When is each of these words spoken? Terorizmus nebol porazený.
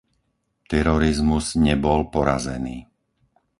Terorizmus 0.71 1.47
nebol 1.63 2.01
porazený. 2.13 2.77